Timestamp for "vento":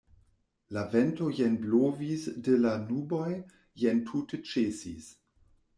0.93-1.27